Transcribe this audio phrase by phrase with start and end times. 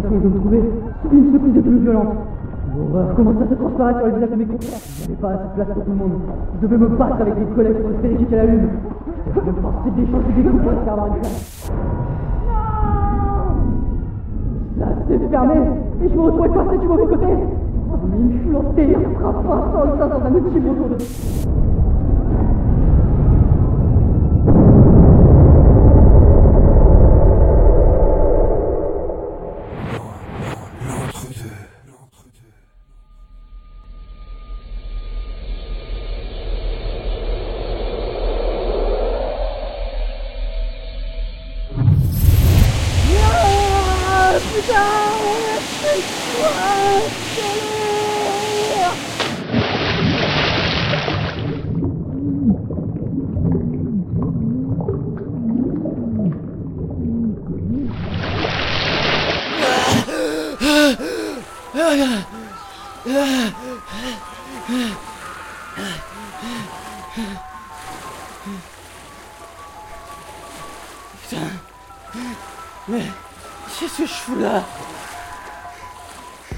[0.00, 0.62] sensation de me trouver
[1.12, 2.14] une secousse des plus violente.
[2.76, 4.78] L'horreur commence à se transparaître sur les visages de mes confrères.
[4.78, 6.12] Il n'y avait pas assez de place pour tout le monde.
[6.60, 8.68] Je devais me battre avec des collègues pour espérer quitter la lune.
[9.34, 11.72] Je me pensais d'échanger des coups pour avoir une place.
[14.78, 15.54] Ça s'est fermé
[16.04, 17.26] et je me retrouvais coincé du mauvais côté.
[18.18, 20.98] Une foule entière frappant sans le temps dans un outil autour de
[72.88, 73.04] Mais
[73.78, 74.64] qu'est-ce que je fous là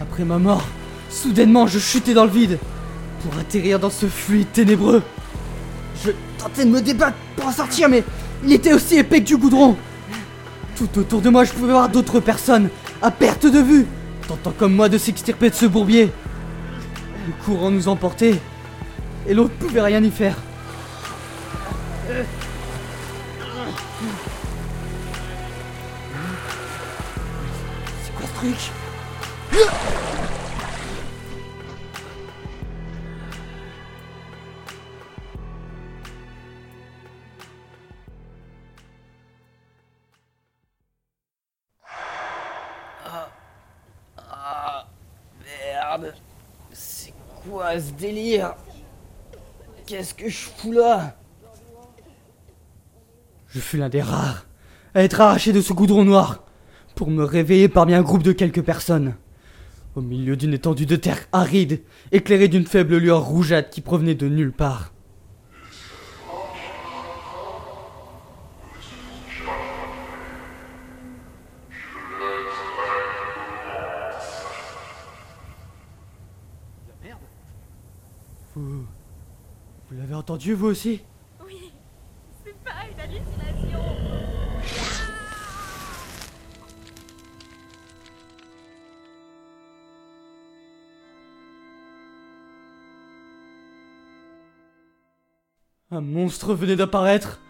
[0.00, 0.64] Après ma mort,
[1.10, 2.58] soudainement je chutais dans le vide
[3.22, 5.02] pour atterrir dans ce fluide ténébreux.
[6.04, 8.04] Je tentais de me débattre pour en sortir, mais
[8.44, 9.76] il était aussi épais que du goudron.
[10.76, 12.68] Tout autour de moi, je pouvais voir d'autres personnes
[13.00, 13.86] à perte de vue,
[14.28, 16.12] tentant comme moi de s'extirper de ce bourbier.
[17.26, 18.38] Le courant nous emportait
[19.26, 20.36] et l'autre pouvait rien y faire.
[28.36, 28.70] Truc.
[44.18, 44.86] Ah,
[45.44, 46.14] merde.
[46.72, 47.14] C'est
[47.48, 48.54] quoi ce délire?
[49.86, 51.16] Qu'est-ce que je fous là?
[53.48, 54.44] Je fus l'un des rares
[54.94, 56.45] à être arraché de ce goudron noir
[56.96, 59.14] pour me réveiller parmi un groupe de quelques personnes.
[59.94, 64.28] Au milieu d'une étendue de terre aride, éclairée d'une faible lueur rougeâtre qui provenait de
[64.28, 64.92] nulle part.
[78.54, 78.86] Vous.
[79.90, 81.02] Vous l'avez entendu vous aussi?
[81.44, 81.72] Oui,
[82.42, 83.82] c'est pas une hallucination.
[95.96, 97.40] Un monstre venait d'apparaître,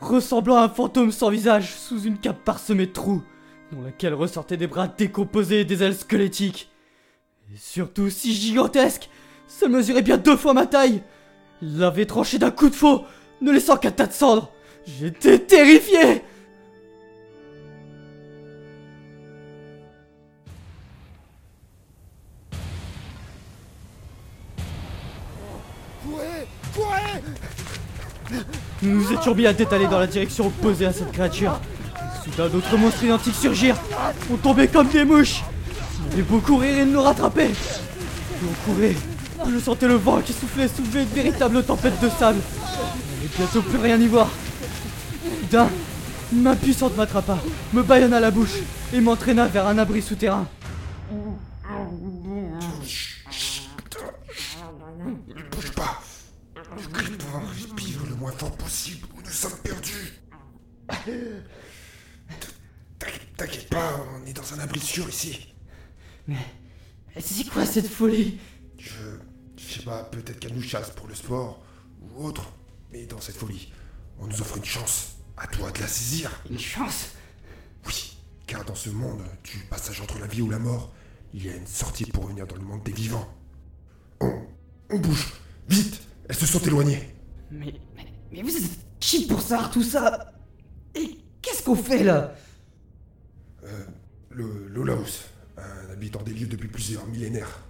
[0.00, 3.20] ressemblant à un fantôme sans visage, sous une cape parsemée de trous,
[3.72, 6.70] dont laquelle ressortaient des bras décomposés et des ailes squelettiques.
[7.52, 9.10] Et surtout si gigantesque,
[9.48, 11.02] ça mesurait bien deux fois ma taille.
[11.62, 13.02] Il l'avait tranché d'un coup de faux,
[13.40, 14.52] ne laissant qu'un tas de cendres.
[14.86, 16.22] J'étais terrifié
[26.04, 27.65] Courez Courez
[28.82, 31.58] Nous nous étions mis à détaler dans la direction opposée à cette créature.
[31.96, 33.76] Et soudain, d'autres monstres identiques surgirent.
[34.32, 35.42] On tombait comme des mouches.
[36.12, 37.50] Avait beau courir et nous rattraper.
[38.42, 38.94] On courait,
[39.50, 42.38] je sentais le vent qui soufflait soulever une véritable tempête de sable.
[42.38, 44.28] N'allait bientôt plus rien y voir.
[45.40, 45.68] Soudain,
[46.32, 47.38] une main puissante m'attrapa,
[47.72, 48.58] me bâillonna la bouche
[48.92, 50.46] et m'entraîna vers un abri souterrain.
[55.28, 56.02] Ne bouge pas
[58.26, 60.12] moins fort possible ou nous sommes perdus
[62.98, 65.54] T'inquiète- T'inquiète pas, on est dans un abri sûr ici.
[66.26, 66.36] Mais
[67.20, 68.38] c'est quoi cette folie?
[68.78, 68.90] Je.
[69.58, 71.62] Je sais pas, peut-être qu'elle nous chasse pour le sport
[72.02, 72.50] ou autre,
[72.92, 73.72] mais dans cette folie,
[74.18, 75.16] on nous offre une chance.
[75.36, 76.30] À toi de la saisir.
[76.50, 77.10] Une chance?
[77.86, 78.16] Oui,
[78.46, 80.92] car dans ce monde, du passage entre la vie ou la mort,
[81.32, 83.28] il y a une sortie pour revenir dans le monde des vivants.
[84.20, 84.46] On.
[84.90, 85.32] On bouge
[85.68, 87.12] Vite Elles se sont éloignées
[87.50, 87.74] Mais,
[88.32, 88.70] mais, vous êtes
[89.00, 90.32] qui pour savoir tout ça?
[90.94, 92.34] Et qu'est-ce qu'on fait là?
[94.30, 95.24] Le Lolaos,
[95.56, 97.60] un habitant des lieux depuis plusieurs millénaires.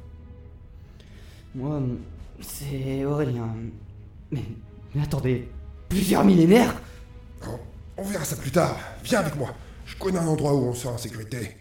[1.55, 1.81] Moi,
[2.41, 3.55] c'est Aurélien.
[4.31, 4.43] Mais,
[4.95, 5.49] mais attendez,
[5.89, 6.75] plusieurs millénaires?
[7.97, 8.79] On verra ça plus tard.
[9.05, 9.55] Viens avec moi.
[9.87, 11.57] Je connais un endroit où on sera en sécurité.